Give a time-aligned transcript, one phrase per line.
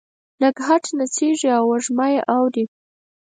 [0.41, 2.63] نګهت نڅیږې او وږمه یې اوري